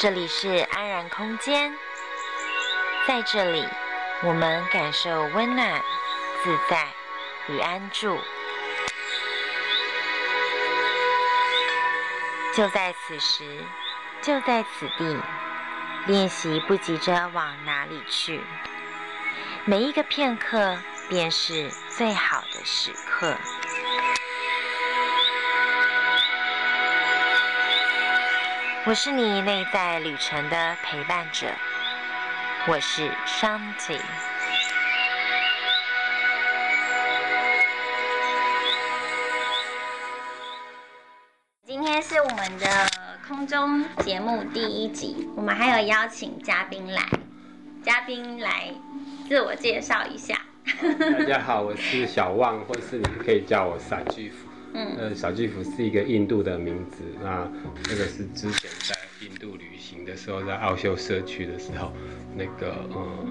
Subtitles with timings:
[0.00, 1.76] 这里是安然空间，
[3.08, 3.66] 在这里，
[4.22, 5.82] 我们感受温暖、
[6.44, 6.86] 自在
[7.48, 8.16] 与安住。
[12.54, 13.64] 就在此时，
[14.22, 15.20] 就在此地，
[16.06, 18.40] 练习不急着往哪里去，
[19.64, 23.36] 每一个片刻便是最好的时刻。
[28.88, 31.46] 我是你内在旅程的陪伴者，
[32.66, 34.00] 我是 Shanti。
[41.66, 42.66] 今天是我们的
[43.28, 47.02] 空中节目第一集，我们还有邀请嘉宾来，
[47.84, 48.72] 嘉宾来
[49.28, 50.40] 自我介绍一下。
[50.98, 54.47] 大家好，我是小旺，或是你可以叫我撒巨福。
[54.74, 57.50] 嗯，呃，小巨福是一个印度的名字，那
[57.88, 58.94] 那个是之前在
[59.26, 61.92] 印度旅行的时候，在奥修社区的时候，
[62.36, 63.26] 那个呃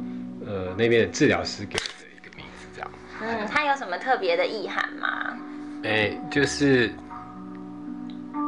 [0.45, 2.91] 呃那边的治疗师给我的一个名字，这样。
[3.21, 5.37] 嗯，它有什么特别的意涵吗？
[5.83, 6.91] 哎、欸，就是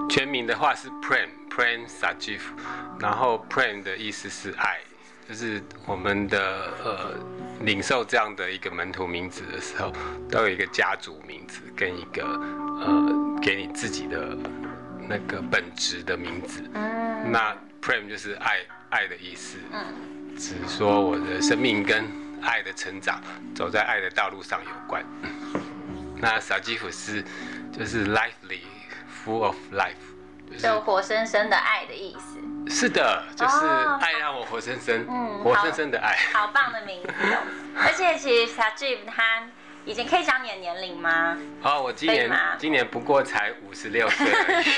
[0.10, 2.40] 全名的话是 Prem Prem Sajiv，
[3.00, 4.80] 然后 Prem 的意思是爱，
[5.30, 7.14] 就是我们的呃
[7.62, 9.94] 领受这样的一个门徒名字的时候，
[10.28, 12.26] 都有一个家族名字跟一个。
[12.82, 14.36] 呃，给你自己的
[15.08, 16.64] 那个本职的名字。
[16.74, 17.32] 嗯。
[17.32, 19.60] 那 Prem 就是爱爱的意思。
[19.72, 20.36] 嗯。
[20.36, 22.06] 只说我的生命跟
[22.42, 23.22] 爱的成长，
[23.54, 25.06] 走在爱的道路上有关。
[26.18, 27.24] 那 Sajiv 是
[27.72, 28.62] 就是 lively,
[29.24, 29.94] full of life，
[30.50, 32.40] 就是、就活生生的爱的意思。
[32.70, 33.66] 是的，就是
[34.00, 36.16] 爱让我活生生，嗯，活生生的爱。
[36.32, 37.38] 好，好棒的名字哦。
[37.84, 39.24] 而且其实 Sajib 他。
[39.86, 41.36] 已经可以讲你的年龄吗？
[41.64, 44.28] 哦，我今年今年不过才五十六岁。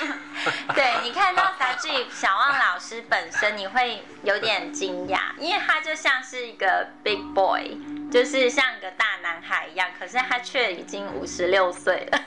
[0.73, 7.77] 对，你看到 Sajib 小旺老师本身，你会有点惊讶，因为他就像是一个 big boy，
[8.11, 12.22] 就是像一个大男孩一样，可是他却已经五十六岁了。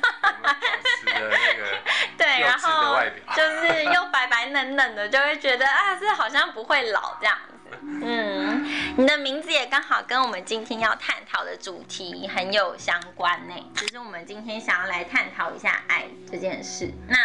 [1.04, 1.30] 那个
[2.16, 2.98] 对，然后
[3.36, 7.54] 就是又白白嫩嫩的，就会觉得啊，这好像不会老这样子。
[7.82, 8.64] 嗯，
[8.96, 13.54] 你的名字也刚好跟我们今天要探讨的主题很有相关呢。
[13.74, 16.90] 就是我们今天想要来探讨一下爱这件事。
[17.08, 17.16] 那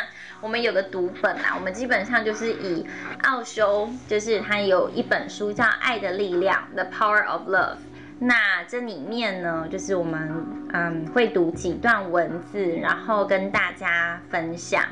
[0.41, 2.85] 我们有个读本啊，我们基本上就是以
[3.23, 7.77] 奥修，就是他有一本书叫《爱的力量》（The Power of Love）。
[8.21, 14.83] 那这里面呢，就是我们嗯会读几段文字，然后跟大家分享。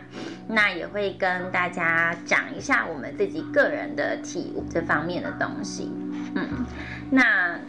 [0.47, 5.91] 那也会跟大家讲一下我们自己个人的体悟这方面的东西。
[6.35, 6.66] 嗯，
[7.11, 7.59] 那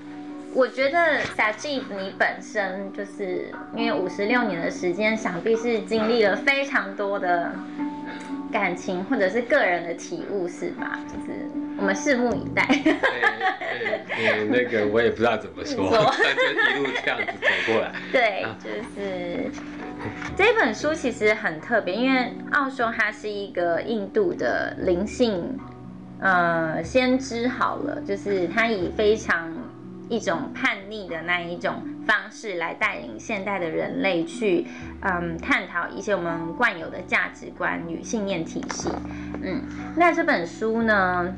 [0.54, 7.50] 我觉得 s a j i 你本身就是因为五十六年的时间，想必是经历了非常多的
[8.52, 11.00] 感情或者是个人的体悟，是吧？
[11.08, 11.57] 就是。
[11.78, 12.62] 我们拭目以待。
[12.62, 15.88] 哎哎，那个我也不知道怎么说，
[16.22, 17.92] 但就一路这样子走过来。
[18.10, 18.68] 对，就
[18.98, 19.50] 是
[20.36, 25.56] 这本书其实很特别，因为奥修他是一个印度的灵性
[26.20, 29.52] 呃先知，好了，就是他以非常
[30.08, 34.66] 一种叛逆的那一种方式来带领现代的人类去
[35.02, 38.90] 嗯探讨一些我们惯有的价值观与信念体系。
[39.42, 39.62] 嗯，
[39.96, 41.36] 那这本书呢？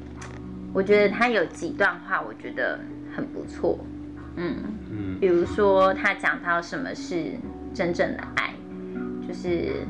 [0.73, 2.79] 我觉得他有几段话，我觉得
[3.15, 3.79] 很不错，
[4.37, 4.57] 嗯
[4.91, 7.33] 嗯，比如说他讲到什么是
[7.75, 8.55] 真正的爱，
[9.27, 9.85] 就是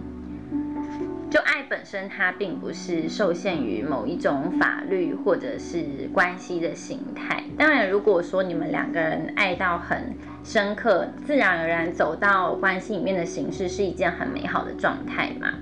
[1.30, 7.44] 就爱本身，它并不是受限于某一种法律或者是关系的形态。
[7.58, 15.52] 当然，如果说你们两个人爱到很深刻，自然而然走到关系里面的形式是一件很美好的状态嘛，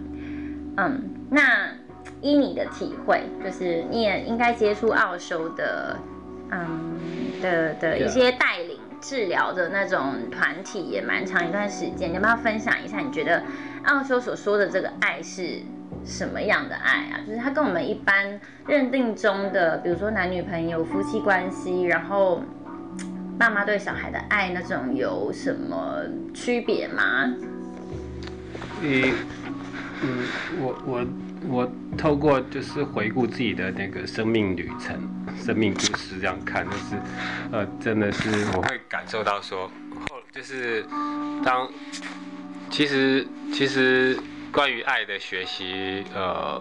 [0.76, 1.76] 嗯，那。
[2.20, 5.96] 依你的体会，就是你也应该接触奥修的，
[6.50, 6.96] 嗯
[7.40, 12.98] 的的一些带领治疗的那种团体也蛮长一段时间，你要不要分享一下？
[12.98, 13.42] 你觉得
[13.84, 15.60] 奥修所说的这个爱是
[16.04, 17.20] 什么样的爱啊？
[17.26, 22.42] 就是他跟我们一般认定中的，比如说男女朋友、夫妻关系，然后
[23.38, 26.02] 爸妈对小孩的爱那种有什么
[26.34, 27.32] 区别吗？
[28.82, 29.12] 你
[30.02, 30.26] 嗯，
[30.60, 31.06] 我我。
[31.46, 34.98] 我透过就是回顾自己的那个生命旅程、
[35.38, 36.96] 生命故事这样看，就是，
[37.52, 39.70] 呃，真的是我会感受到说，
[40.10, 40.84] 后就是
[41.44, 41.70] 当
[42.70, 44.18] 其实其实
[44.52, 46.60] 关于爱的学习，呃，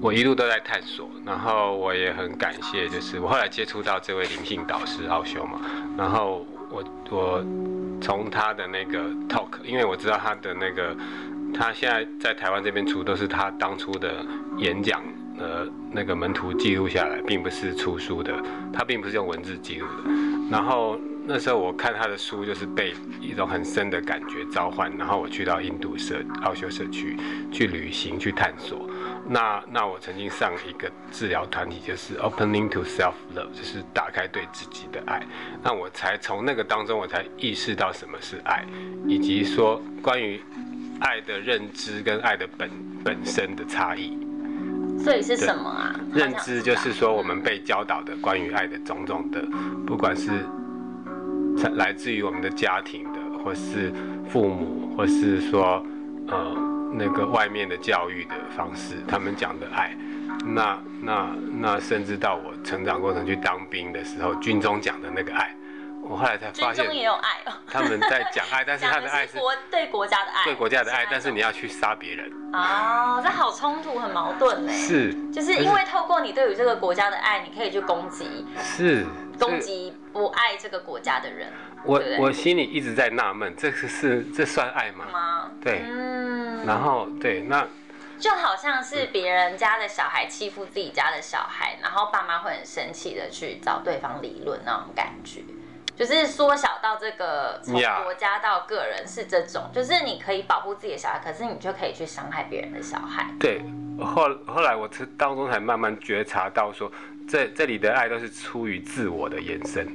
[0.00, 5.60] 我一路都在探索，然后我也很感谢，就是我后来接触到这位灵性导师奥修嘛，
[5.98, 7.44] 然后我我
[8.00, 10.96] 从他的那个 talk，因为我知道他的那个。
[11.54, 14.24] 他现在在台湾这边出都是他当初的
[14.58, 15.02] 演讲
[15.38, 18.32] 呃那个门徒记录下来，并不是出书的，
[18.72, 20.10] 他并不是用文字记录的。
[20.50, 27.16] 然后那时候我看他的书，就是被一种很深的感觉召唤，然后我去到印度社奥修社区
[27.52, 28.88] 去旅行去探索。
[29.28, 35.22] 那那我曾经上一个治疗团体，就是 Opening to Self Love，就是打开对自己的爱。
[35.62, 38.64] 那我才从那个当中，我才意识到什么是爱，
[39.06, 40.40] 以及说关于
[41.00, 42.70] 爱的认知跟爱的本
[43.04, 44.16] 本身的差异。
[44.98, 45.98] 所以是什么啊？
[46.12, 49.40] 认知就是说我们被教导的关于爱的种种的，
[49.86, 50.30] 不管是
[51.74, 53.92] 来自于我们的家庭的，或是
[54.28, 55.84] 父母，或是说
[56.28, 56.68] 呃。
[56.90, 59.94] 那个外面的教育的方式，他们讲的爱，
[60.46, 65.54] 那那那甚至到我成长过程去当兵的时候，军中讲的那个爱，
[66.08, 67.52] 我后来才发现，也有爱哦。
[67.70, 72.30] 他们在讲爱， 但是他的爱是国对国家的爱，对国家的爱，但是你要去杀别人。
[72.52, 74.72] 哦，这好冲突，很矛盾呢。
[74.72, 79.04] 是，就是因为透过你对于这个国家的爱，你可以去攻击，是
[79.38, 81.52] 攻击不爱这个国家的人。
[81.84, 85.04] 我我心里一直在纳闷，这是是这算爱吗？
[85.12, 85.50] 吗？
[85.62, 87.66] 对，嗯，然后对，那
[88.18, 95.40] 就好像是别人家的小孩欺负自己家的小孩，然后爸妈会很生气的去找对方理论那种感觉，
[95.98, 97.74] 就是缩小到这个从
[98.04, 103.26] 国家到个人是这种就是你可以保护自己的小孩，可是你就可以去伤害别人的小孩。
[103.40, 103.60] 对，
[103.98, 106.90] 后后来我当中才慢慢觉察到说，
[107.28, 109.88] 这这里的爱都是出于自我的延伸。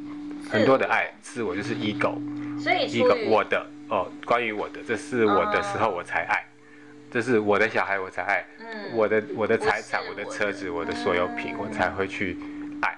[0.52, 2.14] 很多的爱，自我就是 ego，
[2.62, 6.46] 所以 ego 我的哦，关于我的，这是我的时候我才爱，
[7.10, 10.26] 这是我的小孩我才爱，嗯，我的我的财产，我的。
[10.26, 12.38] 车子，我的所有品，我才会去
[12.82, 12.98] 爱，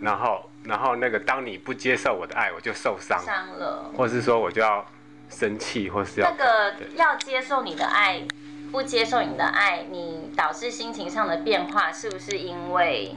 [0.00, 4.84] 然后然后那个当你不接受我的爱，我就受伤，伤了，或是说我就要
[5.28, 8.22] 生气，或是要那个要接受你的爱，
[8.72, 13.14] 不接受你的爱，你导致心情上的变化，是不是因为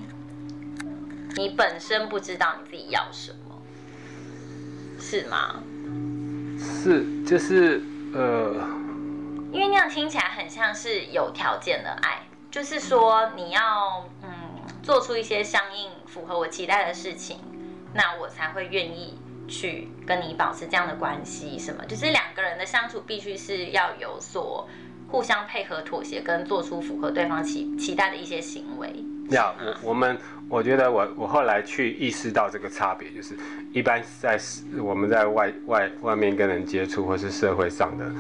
[1.36, 3.62] 你本身不知道你自己要什么？
[5.00, 5.64] 是吗？
[6.60, 7.82] 是，就是
[8.14, 8.54] 呃，
[9.52, 14.30] 因为那样听起来很像是有条件的爱，就是说你要嗯
[14.84, 17.38] 做出一些相应符合我期待的事情，
[17.94, 19.18] 那我才会愿意
[19.48, 21.58] 去跟你保持这样的关系。
[21.60, 21.86] 什么？
[21.86, 24.68] 就是两个人的相处必须是要有所
[25.08, 28.92] 互相配合、妥协，跟做出符合对方期期待的一些行为。
[29.30, 29.54] 要
[29.84, 30.18] 我我们，
[30.50, 33.38] 我觉得我我后来去意识到这个差别，就是
[33.72, 34.40] 一般在
[34.82, 38.12] 我们在外外外面跟人接触，或是社会上的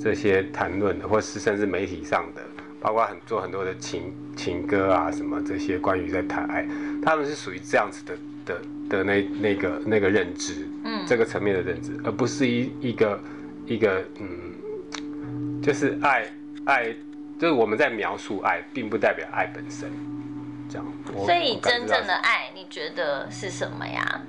[0.00, 2.42] 这些谈论的，或是甚至媒体上的，
[2.86, 6.64] 包括很做很多的情情歌啊什么这些关于在谈爱，
[7.02, 13.20] 他们是属于这样子的的的那那个那个认知，嗯，这个层面的认知，而不是一一个
[13.66, 16.30] 一个嗯，就是爱
[16.64, 16.94] 爱，
[17.40, 19.90] 就是我们在描述爱，并不代表爱本身。
[20.68, 20.86] 这样
[21.24, 24.22] 所以真正的爱，你觉得是什么呀？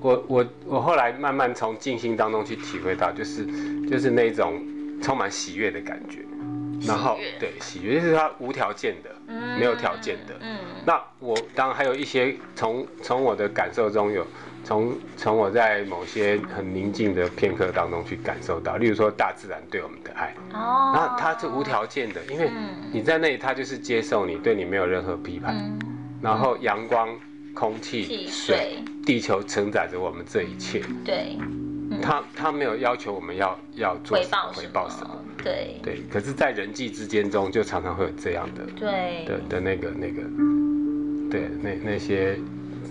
[0.00, 3.44] 我我我后来慢慢从静心当中去体会到，就是
[3.86, 4.58] 就是那种
[5.02, 6.20] 充满喜悦的感觉，
[6.86, 10.34] 然后对喜悦是它无条件的，嗯、没有条件的。
[10.40, 14.26] 嗯，那我当然还有一些从从我的感受中有
[14.64, 22.50] 从从我在某些很宁静的片刻当中去感受到，例如说大自然对我们的爱，哦，那它是无条件的，因为
[22.92, 25.54] 你在那里，它就是接受你，对你没有任何批判。
[25.56, 25.78] 嗯
[26.22, 27.08] 然后阳光、
[27.54, 30.82] 空气、水、地球承载着我们这一切。
[31.02, 31.38] 对，
[32.02, 35.16] 他他没有要求我们要要做回报回报什么。
[35.42, 40.22] 对对，可是，在人际之间中，就常常会有这样的对的的那个那个，
[41.30, 42.38] 对那那些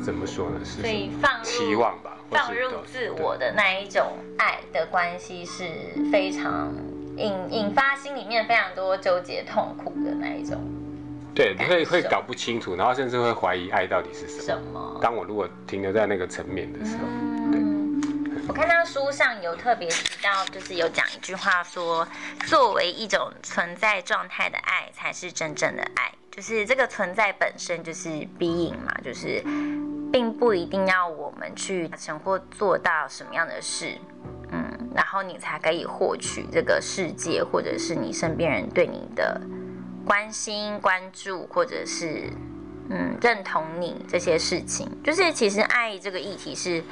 [0.04, 0.60] 怎么说呢？
[0.64, 5.64] 是所以放期望吧，放入自我的那一种爱的关系是
[6.12, 6.74] 非常
[7.18, 10.60] 引引发心里面非常多纠结痛苦的那一种。
[11.36, 14.44] 对，会会搞不清楚，然后甚至会怀疑爱到底是什么。
[14.44, 15.00] 什么？
[15.00, 17.39] 当我如果停留在那个层面的时候。
[18.50, 22.06] 我看到书上有特别提到，就是有讲一句话说，
[22.48, 26.12] 作为一种存在状态的爱，才是真正的爱。
[26.32, 29.40] 就是这个存在本身就是 being 嘛，就是
[30.12, 33.96] 并不一定要我们去达成或做到什么样的事，
[34.52, 39.40] 嗯，然后你才可以获取这个世界，或者是你身边人对你的。
[40.08, 42.24] 关心、关注，或者是
[42.90, 46.84] 嗯认同你这些事情，就是其实爱这个议题是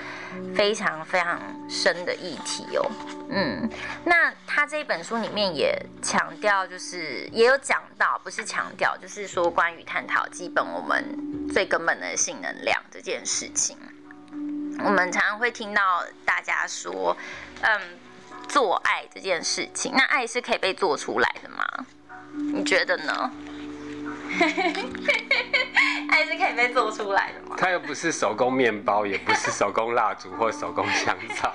[0.55, 1.39] 非常非常
[1.69, 2.91] 深的议题哦。
[3.29, 3.69] 嗯，
[4.05, 11.03] 那他这一本书里面也强调，就是也有讲到，不是强调，就是说关于探讨基本我们
[11.51, 13.77] 最根本的性能量这件事情。
[14.83, 17.17] 我们常常会听到大家说，
[17.61, 17.81] 嗯，
[18.47, 21.85] 做爱这件事情，那爱是可以被做出来的吗？
[22.53, 23.31] 你觉得呢？
[26.09, 27.55] 爱是可以被做出来的吗？
[27.57, 31.53] 它又不是手工面包，也不是手工蜡烛或手工香皂，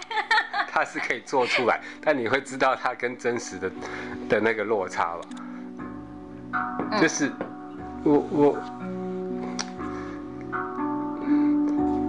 [0.68, 3.71] 它是可以做出来，但你会知道它跟真实的
[4.28, 5.21] 的那个落差吧？
[6.90, 7.30] 嗯、就是
[8.04, 8.59] 我我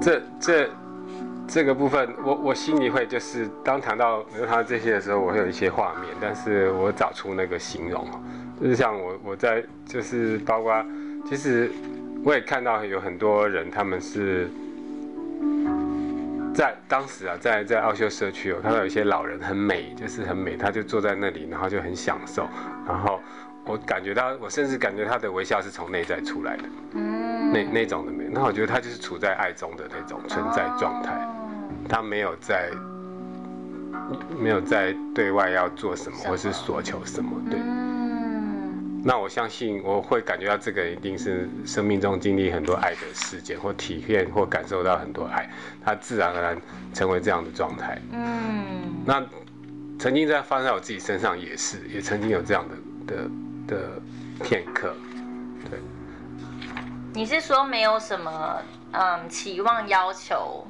[0.01, 0.69] 这这
[1.47, 8.05] 这个部分，我我心里会就是当谈到谈到这些的时候，我会有一些画面，但是我找出那个形容，
[8.61, 10.85] 就是像我我在就是包括
[11.27, 11.71] 其实。
[12.25, 14.49] 我也看到有很多人，他们是
[16.55, 22.47] 在当时啊，在在奥秀社区，我看到有一些老人很美，就是很美，他就坐在那里，然后就很享受，
[22.87, 23.19] 然后
[23.65, 26.63] 我感觉到，我甚至感觉他的微笑是从内在出来的，
[26.93, 31.27] 嗯，那那种的美，那我觉得他就是处在爱中的那种存在状态，
[31.89, 32.69] 他没有在
[34.39, 37.59] 没有在对外要做什么，或是索求什么，对。
[39.05, 45.49] 那我相信我会感觉到这个一定是生命中经历很多爱的事件，或体验或感受到很多爱，
[45.83, 46.61] 他自然而然
[46.93, 48.01] 成为这样的状态。
[48.11, 49.21] 嗯，那
[49.99, 52.65] 曾经在发生在我自己身上也是，也曾经有这样
[53.07, 53.29] 的的
[53.67, 54.01] 的
[54.41, 54.95] 片刻。
[55.69, 55.79] 对，
[57.13, 60.65] 你是说没有什么嗯期望要求，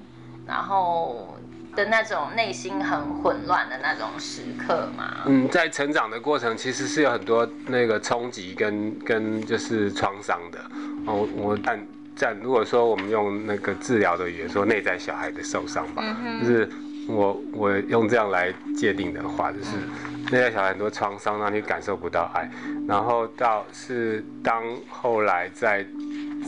[0.47, 1.37] 然后？
[1.75, 10.59] 的那种内心很混乱的那种时刻嘛，嗯，在成长的过程其实是有很多那个冲击跟跟就是创伤的。
[11.05, 11.79] 哦，我但
[12.15, 16.69] 在如果说我们用那个治疗的语言说内在小孩的受伤吧，嗯、就是
[17.07, 19.75] 我我用这样来界定的话，就是
[20.31, 22.49] 内在小孩很多创伤让你感受不到爱，
[22.87, 25.85] 然后到是当后来在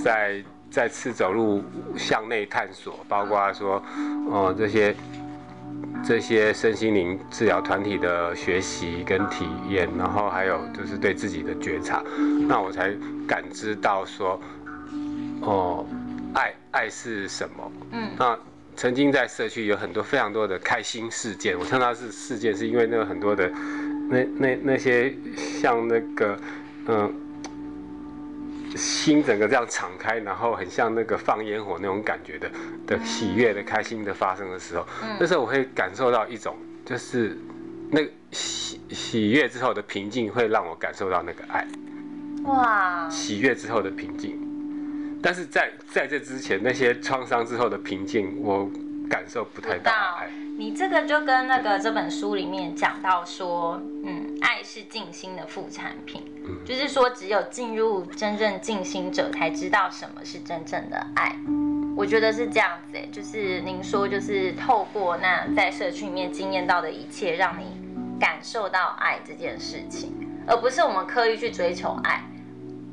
[0.04, 0.42] 在
[0.76, 1.64] 再次走入
[1.98, 3.82] 向内探索，包括说
[4.30, 4.94] 哦、呃、这些。
[6.06, 12.04] 这些身心灵治疗团体的学习跟体验，然后还有就是对自己的觉察，
[12.48, 12.94] 那我才
[13.28, 14.40] 感知到说，
[15.42, 15.86] 哦，
[16.34, 17.72] 爱爱是什么？
[17.92, 18.38] 嗯，那
[18.76, 23.50] 曾经在社区有很多非常多的开心事件，我称它是事件，是因为那个很多的
[24.10, 26.38] 那那那些像那个
[26.88, 27.25] 嗯。
[28.76, 32.52] 心整个这样敞开，然后很像那个放烟火那种感觉的
[32.86, 36.56] 的喜悦的开心的发生的时候，嗯、那时候我会感受到一种
[36.86, 37.38] 就是
[37.90, 41.66] 那个喜喜悦之后的平静，会让我感受到那个爱。
[42.44, 43.10] 哇！
[43.10, 44.40] 喜悦之后的平静，
[45.22, 48.70] 但是在在这之前那些创伤之后的平静，我
[49.10, 50.30] 感受不太到爱。
[50.58, 61.36] 你这个就跟那个这本书里面讲到说，嗯，爱是静心的副产品，嗯，就是说只有进入真正静心者才知道什么是真正的爱。
[61.98, 67.66] 我觉得是这样子，哎，就是您说就是透过那在社区里面经验到的一切，让你
[68.20, 70.14] 感受到爱这件事情，
[70.48, 72.22] 而不是我们刻意去追求爱。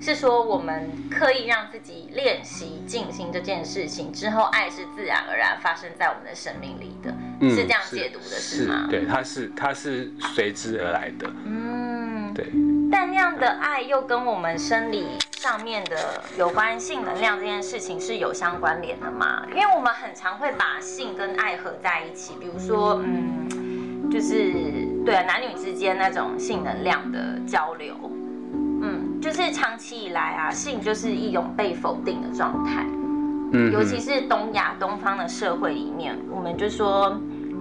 [0.02, 8.88] 是说我们刻意让自己练习静心这件事情之后，爱是自然而然发生在我们的生命里的，嗯、是这样解读的，是吗？
[8.90, 11.30] 是，对，它是它是随之而来的。
[11.44, 12.44] 嗯，对。
[12.90, 15.06] 但那样的爱又跟我们生理
[15.36, 19.46] 上面的有关性能量这件事情是有相关联的吗？
[19.54, 24.52] 因为我们很常会把性跟爱合在一起，比如说，嗯，就是
[25.06, 27.96] 对男女之间那种性能量的交流。
[29.22, 32.84] 嗯，就是长期以来啊，性就是一种被否定的状态。
[33.52, 37.16] 嗯，尤其是东亚东方的社会里面，我们就说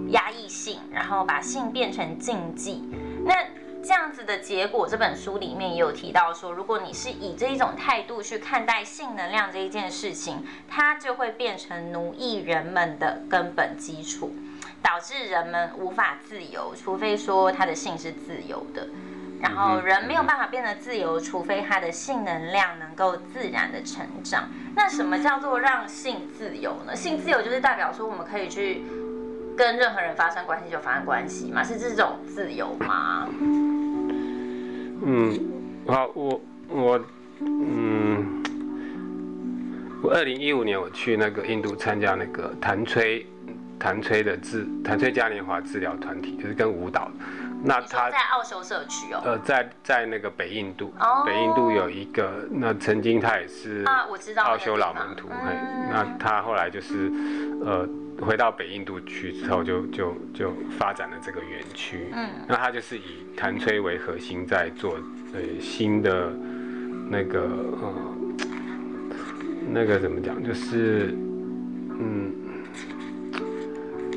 [0.10, 2.84] 压抑性，然后把性变成禁忌。
[3.24, 3.36] 那
[3.84, 14.34] 这样子的结果，这本书里面也有提到说，如果你是以这一种态度去看待性能量这一件事情，它就会变成奴役人们的根本基础，
[14.82, 18.88] 导致人们无法自由，除非说他的性是自由的。
[19.42, 24.48] 然后人没有办法变得自由，除非他的性能量能够自然的成长。
[24.76, 26.96] 那什么叫做让性自由呢？
[26.96, 28.84] 性自由就是代表说我们可以去
[29.58, 33.28] 跟任何人发生关系就发生关系嘛，是这种自由吗？
[35.04, 35.38] 嗯，
[35.88, 37.06] 好，我我
[37.40, 38.44] 嗯，
[40.04, 43.26] 我二零一五年我去那个印度参加那个谭崔
[43.82, 47.10] 谭崔的治谭崔嘉年华治疗团体，就是跟舞蹈。
[47.64, 51.26] 那他在奥修社区哦，呃，在在那个北印度，oh.
[51.26, 55.56] 北印度有一个，那曾经他也是啊，我知道奥修老门徒，嘿
[55.90, 57.12] 那他后来就是，
[57.66, 57.88] 呃，
[58.22, 64.96] 回到北印度去之后就，就就就发展了这个园区，嗯，那他就是以谭崔为核心在做，
[65.34, 66.32] 呃，新的
[67.10, 67.94] 那个，呃，
[69.70, 71.31] 那个怎么讲，就是，嗯。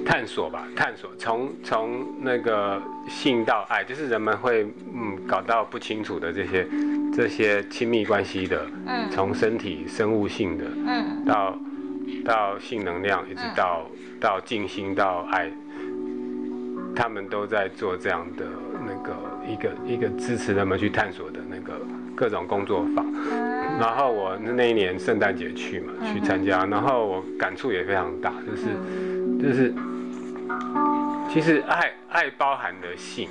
[0.05, 6.67] 探索吧，探索从从那个性到爱，就是人们会嗯搞到不清楚的这些
[7.13, 11.59] 这些亲密关系的，嗯，从身体生物性的，嗯，到
[12.25, 15.51] 到性能量，一直到、嗯、到静心到爱，
[16.95, 18.45] 他们都在做这样的
[18.87, 19.17] 那个
[19.49, 21.81] 一个一个支持人们去探索的那个
[22.15, 23.07] 各种工作坊。
[23.81, 29.73] 然后我那一年圣诞节去嘛，去参加，然后我感触也非常大，就是就是。
[31.31, 33.29] 其实爱爱包含的性，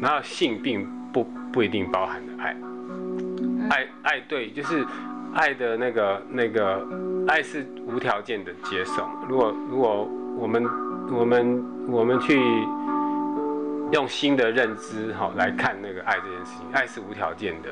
[0.00, 2.56] 然后性并不不一定包含的爱，
[3.70, 4.84] 爱爱对，就是
[5.34, 6.86] 爱的那个那个
[7.28, 9.08] 爱是无条件的接受。
[9.28, 10.08] 如果如果
[10.38, 10.64] 我们
[11.12, 12.38] 我们我们去
[13.92, 17.70] 用新的认知哈来看那个爱这件事情，爱是无条件的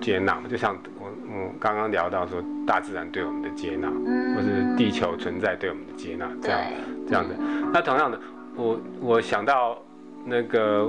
[0.00, 3.88] 接纳，就像我我刚刚聊到说大自然对我们的接纳，
[4.34, 6.60] 或是地球存在对我们的接纳，这样
[7.08, 7.34] 这样的。
[7.72, 8.20] 那同样的。
[8.56, 9.82] 我我想到
[10.24, 10.88] 那个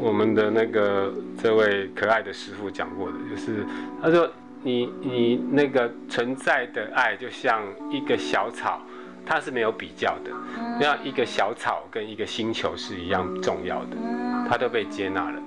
[0.00, 3.66] 我们的那个这位可爱的师傅讲过的，就是
[4.02, 4.26] 他说
[4.62, 7.60] 你你那个存在的爱就像
[7.90, 8.80] 一个小草，
[9.26, 10.30] 它是没有比较的，
[10.80, 13.96] 那一个小草跟一个星球是一样重要的，
[14.48, 15.42] 它都被接纳了。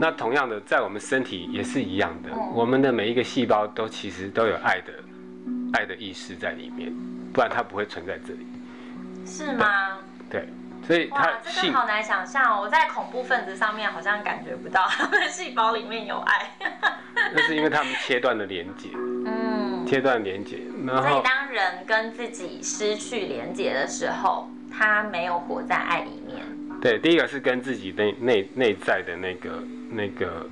[0.00, 4.92] 那同样的，在我们身体也是一样的，我们的每一个细胞都其实都有爱的
[5.74, 6.92] 爱的意识在里面，
[7.32, 8.46] 不然它不会存在这里。
[9.24, 9.66] 是吗？
[10.28, 10.48] 对。
[10.86, 12.60] 所以哇，这个好难想象哦！
[12.62, 16.50] 我在恐怖分子上面好像感觉不到他们细胞里面有爱。
[17.34, 20.58] 那是因为他们切断了连接，嗯，切断连接。
[20.86, 26.44] 所以当人跟自己失去连接的时候，他没有活在爱里面。
[26.82, 29.50] 对，第一个是跟自己内内内在的那个
[29.90, 30.46] 那个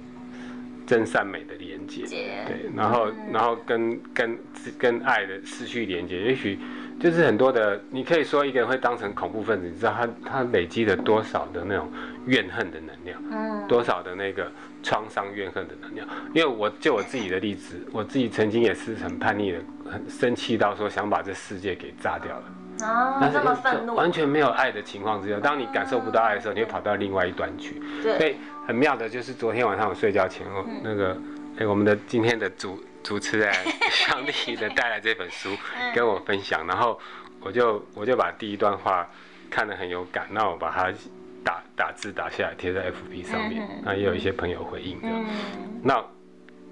[0.87, 4.39] 真善美的连接，对，然后、嗯、然后跟跟
[4.79, 6.59] 跟爱的失去连接，也许。
[7.03, 11.91] 就是很多的，你可以说一个人会当成恐怖分子，你知道他他累积了多少的那种
[12.27, 14.49] 怨恨的能量，嗯，多少的那个
[14.85, 16.07] 创伤怨恨的能量。
[16.33, 19.59] 因为我就我自己的例子，我自己曾经也是很叛逆的，
[19.91, 22.87] 很生气到说想把这世界给炸掉了。
[22.87, 27.83] 啊，但是这么愤怒，完全没有爱的情况之下，当你感受不到爱的时候，你会跑到另外一端去。
[28.01, 31.17] 对，所以很妙的就是昨天晚上我睡觉前后，那个
[31.59, 32.79] 哎，我们的今天的主。
[33.03, 33.53] 主持人
[33.91, 35.51] 香丽的带来这本书
[35.95, 36.99] 跟我分享，然后
[37.41, 39.09] 我就我就把第一段话
[39.51, 40.93] 看得很有感，那我把它
[41.45, 45.09] 打打字打下来贴在 FB 上面，那也有一些朋友回应的，
[45.83, 46.05] 那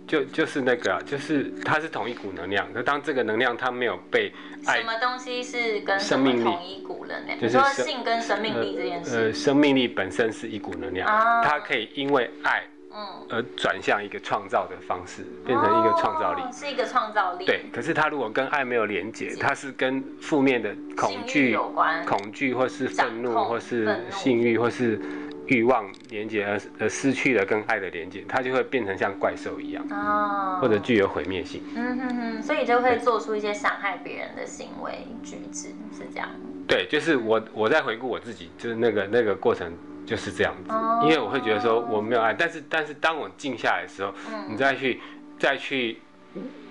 [0.07, 4.33] 就就是那个、啊，就是它是同一股能量，那当这个能量它没有被
[4.67, 7.39] 爱，什么东西是跟生命力同一股能量？
[7.39, 11.07] 就是说性跟生命力这件事，呃，生命力本身是一股能量，
[11.45, 12.63] 它可以因为爱。
[12.93, 17.45] 嗯，而转向一个创造的方式，变成一个创造力，是一个创造力。
[17.45, 25.01] 对，可是它如果跟爱没有连结，它是跟负面的恐惧有关，恐惧或是愤怒或是性欲或是
[25.47, 31.63] 欲望连结，而而失去了跟爱的连结，它就会变成像怪兽一样，哦，或者具有毁灭性。
[31.77, 36.29] 嗯哼哼，所以就会做出一些伤害别人的行为举止，是这样。
[36.67, 39.73] 对，就是我我在回顾我自己，就是那个那个过程。
[40.11, 44.13] 就是这样子，因为我会觉得说我没有爱，但是但是当我静下来的时候，
[44.49, 44.99] 你再去
[45.39, 45.99] 再去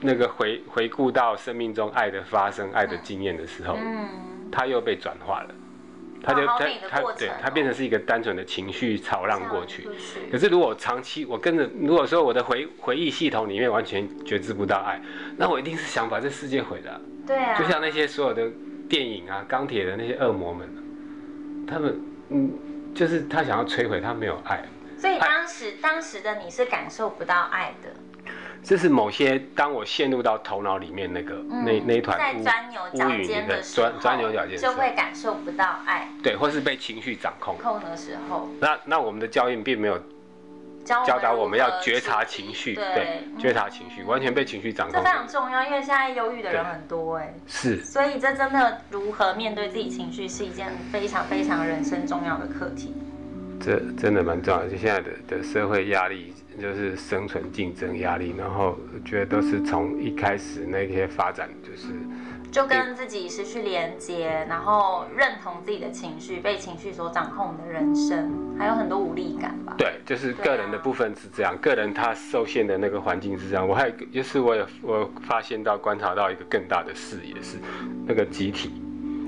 [0.02, 3.78] 那个回回顾到生命中爱的发生、爱的经验的时候，
[4.52, 5.56] 它又被转化了，
[6.22, 9.88] 它就它它对它变成是一个单纯的情绪潮浪过去。
[10.30, 15.00] 可是如果长期我跟着，如果说我的回回忆系统里面完全觉知不到爱，
[15.38, 17.00] 那我一定是想把这世界毁了。
[17.26, 18.52] 对啊，就像那些所有的
[18.90, 20.68] 电影啊，钢铁的那些恶魔们，
[21.66, 21.98] 他们
[22.32, 22.52] 嗯。
[22.94, 24.64] 就是他想要摧毁，他没有爱，
[24.98, 27.90] 所以当时当时的你是感受不到爱的。
[28.62, 36.10] 这是某些当我陷入到头脑里面那个那那一团在钻牛角尖的时候，钻牛角尖就会感受不到爱。
[36.22, 38.50] 对，或是被情绪掌控控的时候。
[38.60, 39.98] 那那我们的教育并没有
[41.06, 44.98] 教导我们要觉察情绪，对，觉察情绪，完全被情绪掌控。
[44.98, 47.34] 这非常重要，因为现在忧郁的人很多哎。
[47.48, 47.84] 是。
[47.84, 52.96] 所以这真的如何面对自己情绪是一件非常非常人生重要的课题。
[53.62, 61.88] 这真的蛮重要，就现在的的社会压力，就是生存竞争压力，然后我觉得都是从一开始那些发展，就是
[62.52, 68.99] 就跟自己失去连接，然后认同自己的情绪，被情绪所掌控的人生，还有很多。
[69.80, 73.66] 对，就是个人的部分是这样，啊、个人他受限的那个环境是这样。
[73.66, 77.58] 我还有就是我有我发现到观察到一个更大的视野是
[78.06, 78.70] 那个集体，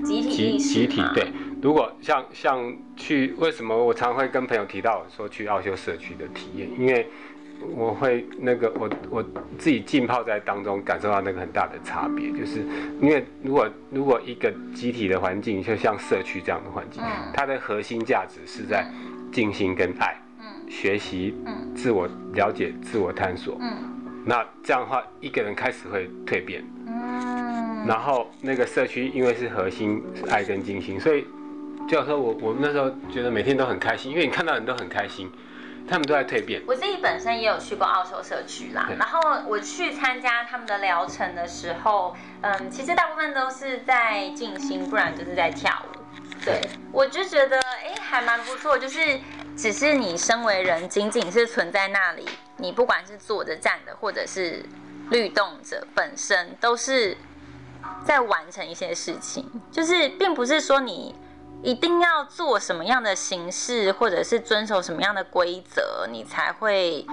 [0.04, 1.26] 集体集体对。
[1.62, 6.68] 如果像像去，为什么我常会跟朋友提到说去奥修社区的体验？
[6.78, 7.08] 因为
[7.74, 9.22] 我会那个我我
[9.56, 12.60] 自己浸泡在当中，感受到那个很大的差别，就是
[13.00, 18.84] 因为如果如果一个集体的环境，就像社区这样的环境，嗯、它的核心价值是在
[19.32, 20.21] 静心跟爱，嗯、
[20.72, 23.76] 学习、嗯自我了解、自我探索，嗯、
[24.24, 31.26] 那这样的话，一个人开始会蜕变，嗯、然后那个社区因为是核心是爱跟精心，所以
[31.88, 35.30] 就说我我那时候觉得每天都很开心，因为你看到人都很开心。
[35.84, 36.62] 他们都在蜕变。
[36.64, 45.98] 我自己本身也有去过澳洲社区啦，然后我去参加他们的疗程的时候，嗯，其实大部分都是在静心，不然就是在跳舞。
[46.44, 46.60] 对，
[46.92, 48.78] 我就觉得哎，还蛮不错。
[48.78, 49.00] 就是
[49.62, 54.60] 只是你身为人，仅仅是存在那里，你不管是坐着、站的，或者是
[55.10, 57.16] 律动者，本身都是
[58.04, 59.48] 在完成一些事情。
[59.70, 61.14] 就是并不是说你。
[61.64, 67.06] 一定要做什么样的形式，或者是遵守什么样的规则，你才会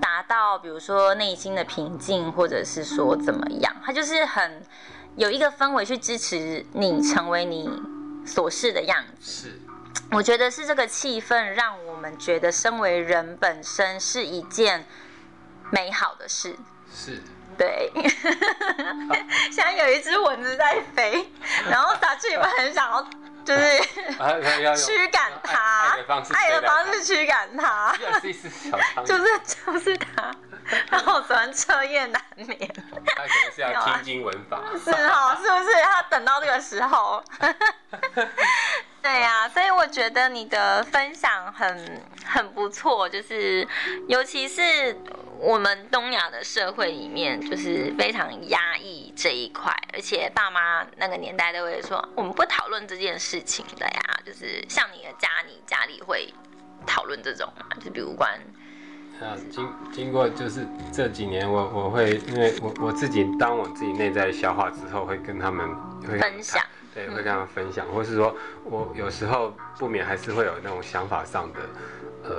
[0.00, 3.76] 达到，比如说内心的平静，或者是说怎么样？
[3.84, 4.62] 它就是很
[5.16, 7.68] 有一个氛围去支持你成为你
[8.24, 9.30] 所是的样子。
[9.30, 9.60] 是，
[10.10, 14.86] 我觉得是这个气氛让我们觉得身为人本身是一件
[15.70, 16.56] 美好的事。
[16.94, 17.22] 是，
[17.58, 17.90] 对。
[19.50, 21.30] 现在有一只蚊子在飞，
[21.68, 23.06] 然后撒气，我很想要。
[23.44, 23.78] 就是
[24.82, 25.98] 驱赶它，
[26.32, 27.94] 爱的方式驱赶它，
[29.04, 30.34] 就是就是它，
[30.88, 32.58] 然后昨天彻夜难眠。
[33.04, 35.74] 他可能是要听经文法，是哦，是不是？
[35.82, 37.22] 他等到这个时候。
[39.04, 43.68] 对呀，所以我觉得你的分享很很不错，就是
[44.08, 44.96] 尤其是
[45.38, 54.00] 我们东亚的社会里面，就是非常压抑这一块，而且爸妈那个年代都会说，我们不讨论这件事情的呀。
[54.24, 56.32] 就是像你的家，你家里会
[56.86, 57.76] 讨论这种嘛？
[57.84, 58.32] 就比如关
[59.20, 65.68] 啊，经经过就是这几年我，我我会因为我我自己当我自己内在消化之后，会跟他们
[66.08, 66.64] 会分享。
[66.94, 71.58] 对，会跟他们分享，或是说我有时候不免还是会有那种想法上的，
[72.22, 72.30] 呃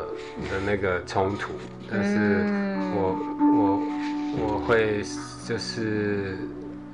[0.50, 1.52] 的那个冲突，
[1.92, 2.46] 但是
[2.96, 3.14] 我
[3.58, 5.04] 我我会
[5.46, 6.38] 就是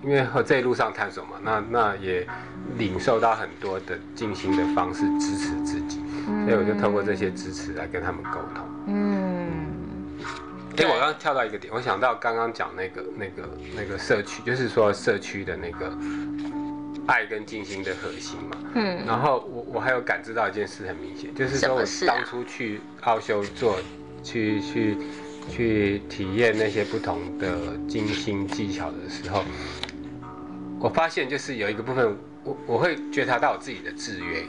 [0.02, 2.28] 因为和这一路上探索嘛，那那也
[2.80, 8.66] 领受到很多的静心的方式支持自己，所以我就透过这些支持来跟他们沟通。
[8.88, 9.68] 嗯，
[10.78, 15.96] 哎，我刚刚跳到一个点，我想到刚刚讲那个那个那个社区，就是说社区的那个。
[17.12, 23.78] 爱跟静心的核心嘛，嗯，然后我我还有感知到一件事很明显，就是说我当初去奥修做，
[24.24, 24.98] 去去
[25.50, 29.44] 去体验那些不同的静心技巧的时候，
[30.80, 34.42] 我发现就是有一个部分，我我会觉察到我自己的制约，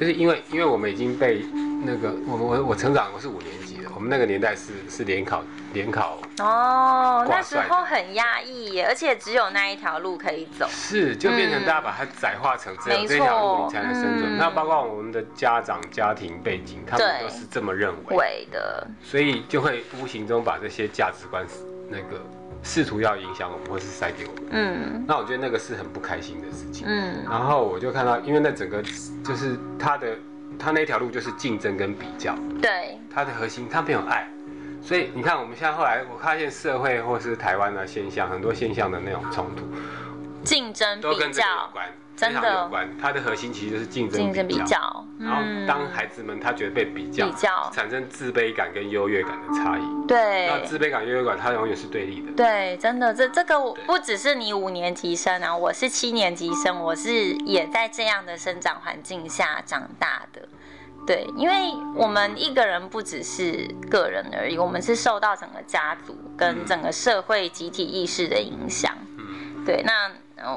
[0.00, 1.44] 就是因为因为我们已经被
[1.84, 5.42] 那个我我我成长，我是五年级的，我们那个年代是是联考。
[5.72, 14.38] 联考哦，那时候很压抑耶，而且只有那一条路可以走，是就变成大家把它窄化成这样，这条路你才能生存。
[14.38, 21.44] 那包括我们的家长、家庭背景，他们都是这么认为的，所以就会无形中把这些价值观
[21.90, 22.22] 那个
[22.62, 24.44] 试图要影响我们，或是塞给我们。
[24.52, 26.86] 嗯，那我觉得那个是很不开心的事情。
[26.86, 28.82] 嗯，然后我就看到，因为那整个
[29.22, 30.16] 就是他的
[30.58, 34.28] 他那条路就是竞争跟比较，对，他的核心他没有爱。
[34.82, 39.64] 所以你看，我们现在后来我发现社会或是台湾的现象，很多现象的那种冲突、
[40.44, 42.88] 竞争、都跟这个有关，真的有关。
[43.00, 45.04] 它的核心其实就是竞争竞争比较。
[45.18, 49.82] 然后当孩子们他觉得被比较，比较产生自卑感跟优越感的差异。
[50.08, 50.48] 对。
[50.48, 52.32] 那自卑感、优越感，它永远是对立的。
[52.32, 60.48] 对，真的，这这个不只是你五年级生啊，我是七年级生，我是也在这样的生长环境下长大的。
[61.06, 68.92] 对，因为我们一个人不只是个人而已，我们是受到整个家族跟整个社会集体意识的影响。
[69.16, 70.10] 嗯对，那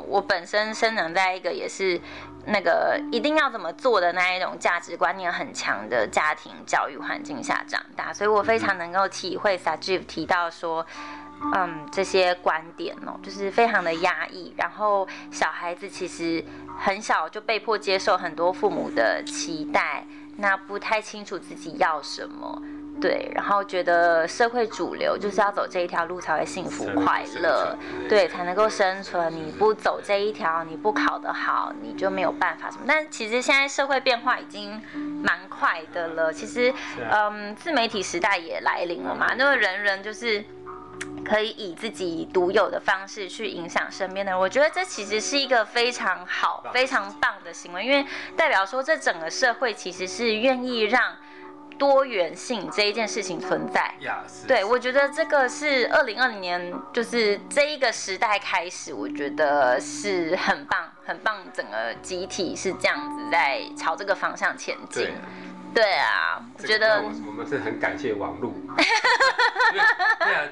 [0.07, 1.99] 我本身生长在一个也是
[2.45, 10.85] 那个一定要怎么做的那一种价值观念很强的家庭教育环境下长大，所以我非常能够体会 Sajeev 提到说，
[11.55, 16.43] 嗯，这些观点哦，就是非常的压抑，然后小孩子其实
[16.77, 20.05] 很小就被迫接受很多父母的期待。
[20.41, 22.61] 那不太清楚自己要什么，
[23.01, 29.31] 对，然后觉得社会主流就是要走这一条路才会幸福快乐，对，才能够生存。
[29.33, 32.83] 你不走这一条，你不考得好，你就没有办法什么。
[32.87, 34.81] 但其实现在社会变化已经
[35.23, 36.73] 蛮快的了，其实，
[37.11, 40.43] 嗯，自媒体时代也来临了嘛，那么人人就是。
[41.25, 51.15] 可以以自己独有的方式去影响身边的人，我觉得这其实是一个非常好、非常棒的行为，因为代表说这整个社会其实是愿意让
[51.79, 53.91] 多元性这一件事情存在。
[54.47, 65.09] 对，我觉得这个是二零二零年，就是这一个时代开始，我觉得是很棒，很棒，整个集体是这样子在朝这个方向前进。
[65.73, 68.51] 对啊，我觉得我们是很感谢网络。
[69.71, 70.47] 对啊，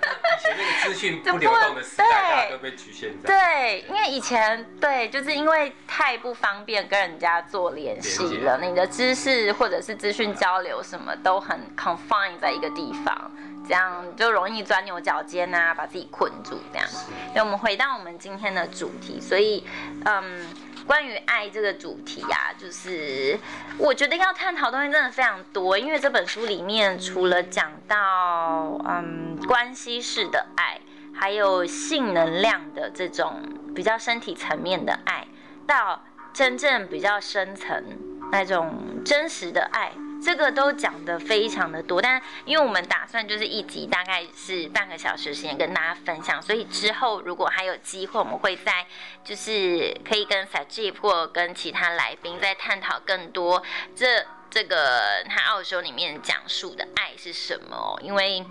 [1.10, 3.28] 流动的时代，大家都被局限在。
[3.28, 13.32] 对，因为以前对，就是因为太不方便跟人家做联系了，你的知识或者是资讯交流什么都很 confined 在一个地方，
[13.68, 16.88] 这样就容易钻牛角尖啊，把自己困住这样。
[17.34, 19.66] 那我们回到我们今天的主题，所以
[20.06, 20.46] 嗯。
[20.86, 23.38] 关于爱这个主题啊，就是
[23.78, 30.80] 我觉得要探讨的东西真的非常多，因为这本书里面除了讲到嗯关系式的爱，
[31.18, 33.42] 还有性能量的这种
[33.76, 35.28] 比较身体层面的爱，
[35.66, 36.04] 到
[36.34, 37.84] 真正比较深层
[38.32, 39.92] 那种真实的爱。
[40.20, 48.88] 这个都讲的非常的多，但因为我们打算就是一集大概是半个小时时间跟大家分享，所以之后如果还有机会，我们会在
[49.24, 53.62] 就是可以跟 Sajib 或跟其他来宾再探讨更多
[53.96, 58.44] 这这个他奥修里面讲述的爱是什么，因为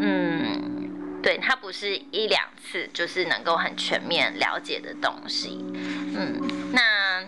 [0.00, 0.31] 嗯，
[1.22, 5.64] 对，它不是一两次就是能够很全面了解的东西，
[6.16, 6.40] 嗯，
[6.72, 7.22] 那。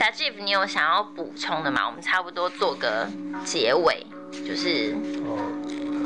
[0.00, 1.86] Sajib，你有想要补充的吗？
[1.86, 3.06] 我们差不多做个
[3.44, 5.36] 结尾，就是哦，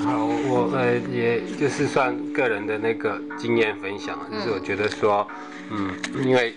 [0.04, 5.26] 好，我呃，也就是算个人的那个经验分享，就是我觉得说，
[5.70, 6.56] 嗯，因为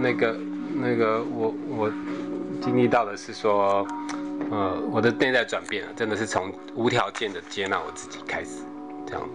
[0.00, 0.34] 那个
[0.74, 1.92] 那个我我
[2.62, 3.86] 经历到的是说，
[4.50, 8.62] 呃，我的内在转变了，真的是从无条件的接纳我自己开始，
[9.06, 9.28] 这样，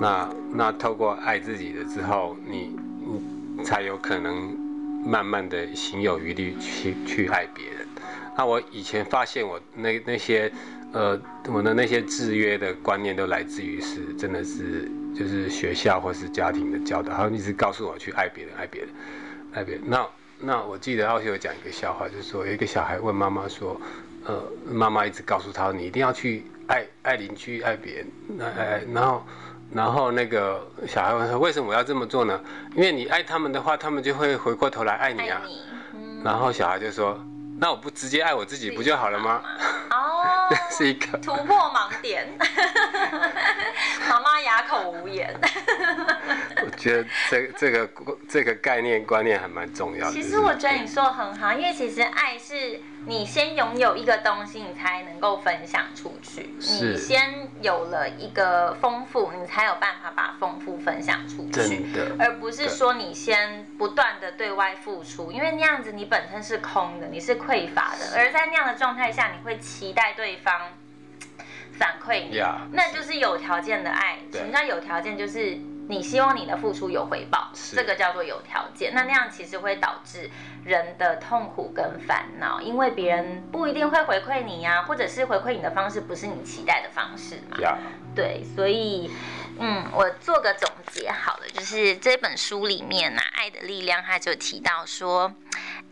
[0.00, 2.76] 那那透过爱自己了之后，你
[3.56, 4.62] 你才有可能。
[5.06, 7.86] 慢慢的心有余力去去爱别人。
[8.38, 10.50] 那我以前发现我那那些
[10.94, 11.20] 呃
[11.52, 18.90] 我的那些制约的观念都来自于是真的是就是学校或是家庭的教导，他们一直告诉我去爱别人爱别人
[19.52, 19.84] 爱别人。
[19.86, 20.08] 那
[20.40, 23.78] 那我记得奥修有讲一个笑话，就是说有一个小孩问妈妈说，
[24.24, 28.06] 呃妈妈一直告诉他你一定要去爱爱邻居爱别人，
[28.38, 29.22] 那哎然后。
[29.72, 32.40] 然后那个小孩问说：“为什么我要这么做呢？
[32.74, 35.40] 因为你爱他们的话，他们就会回过头来爱你啊。
[35.44, 35.62] 你”
[36.24, 37.18] 然后小孩就说
[37.58, 39.42] ：“那我不直接爱我自己不就好了吗？”
[39.90, 42.26] 哦，这是一个突破盲点。
[44.08, 45.34] 妈妈哑口无言。
[46.84, 47.90] 我觉得这这个
[48.28, 50.12] 这个概念观念还蛮重要的。
[50.12, 52.80] 其实我觉得你说的很好，因为其实爱是。
[53.06, 56.54] 你先拥有一个东西，你才能够分享出去。
[56.58, 61.84] 你先有了一个丰富，你才有办法把丰富分享出去。
[62.18, 68.16] 而不是说你先不断的对外付出，因为那样子你本身是空的，你是匮乏的。
[68.16, 70.70] 而在那样的状态下，你会期待对方
[71.78, 72.42] 反馈你，
[72.72, 74.16] 那就是有条件的爱。
[74.32, 75.14] 什么叫有条件？
[75.18, 75.58] 就是。
[75.88, 78.92] 你希望你的付出有回报，这个叫做有条件。
[78.94, 80.30] 那那样其实会导致
[80.64, 87.56] 人的痛苦跟烦恼，因为别人不一定会回馈你呀，或者是回馈你的方式不是你期待的方式嘛。
[88.14, 89.10] 对，所以，
[89.58, 95.32] 嗯，我做个总结好了，就是这本书里面呢，《爱的力量》它就提到说。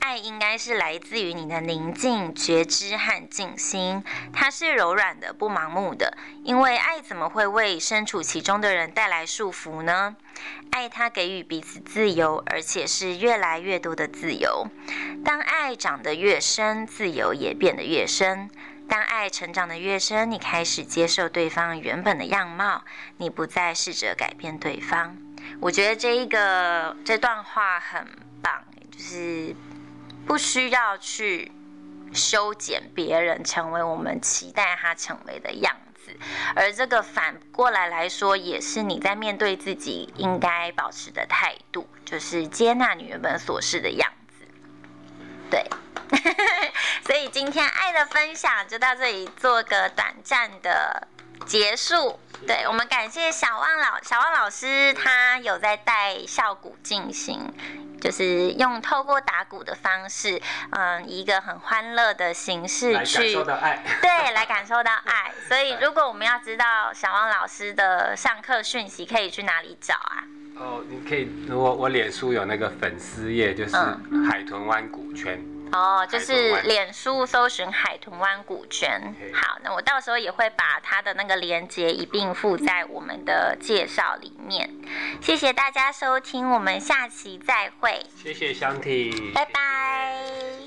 [0.01, 6.19] 爱应该是来自于你的宁静、觉知和静心，它是柔软的、不盲目的。
[6.43, 10.17] 因为爱怎么会为身处其中的人带来束缚呢？
[10.73, 14.67] 爱它给予彼此自由，而且是越来越多的自由。
[15.25, 18.51] 当爱长得越深，自由也变得越深。
[18.93, 22.85] 当爱成长的越深，你开始接受对方原本的样貌，
[23.17, 25.17] 你不再试着改变对方。
[25.63, 28.07] 我觉得这一个这段话很
[28.43, 29.57] 棒，就是。
[30.25, 31.51] 不需要去
[32.15, 36.17] 修剪别人成为我们期待他成为的样子，
[36.55, 44.47] 而这个反过来来说，也是你在面对自己应该保持的态度，就是接纳你原本所是的样子。
[45.51, 45.67] 对，
[47.45, 51.09] 今天爱的分享就到这里，做个短暂的
[51.45, 52.21] 结束。
[52.47, 57.53] 对，我们感谢小旺老小旺老师，他有在带效鼓进行。
[58.01, 65.33] 就是用透过打鼓的方式，嗯，一个很欢乐的形式去感受到爱，对，来感受到爱。
[65.49, 70.23] 所以， 如果我们要知道小汪老师的上课讯息，可以去哪里找啊？
[70.55, 73.75] 哦，你可以，我我脸书有那个粉丝页，就是
[74.31, 75.37] 海豚湾鼓圈。
[75.45, 79.15] 嗯哦，就是脸书搜寻海豚湾股权。
[79.33, 84.69] 好，那我到时候也会把它的那个链接一并附在我们的介绍里面。
[85.21, 88.05] 谢谢大家收听，我们下期再会。
[88.15, 90.62] 谢谢香缇，拜拜。